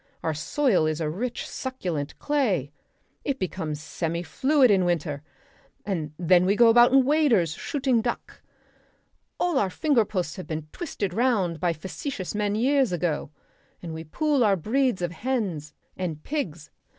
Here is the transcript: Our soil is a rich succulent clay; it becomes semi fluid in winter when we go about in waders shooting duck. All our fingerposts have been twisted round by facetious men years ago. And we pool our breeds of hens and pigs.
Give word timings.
Our 0.23 0.33
soil 0.33 0.87
is 0.87 0.99
a 0.99 1.11
rich 1.11 1.47
succulent 1.47 2.17
clay; 2.17 2.71
it 3.23 3.37
becomes 3.37 3.79
semi 3.79 4.23
fluid 4.23 4.71
in 4.71 4.83
winter 4.83 5.21
when 5.85 6.45
we 6.47 6.55
go 6.55 6.69
about 6.69 6.91
in 6.91 7.05
waders 7.05 7.51
shooting 7.53 8.01
duck. 8.01 8.41
All 9.39 9.59
our 9.59 9.69
fingerposts 9.69 10.37
have 10.37 10.47
been 10.47 10.67
twisted 10.71 11.13
round 11.13 11.59
by 11.59 11.73
facetious 11.73 12.33
men 12.33 12.55
years 12.55 12.91
ago. 12.91 13.29
And 13.83 13.93
we 13.93 14.03
pool 14.03 14.43
our 14.43 14.55
breeds 14.55 15.03
of 15.03 15.11
hens 15.11 15.71
and 15.95 16.23
pigs. 16.23 16.71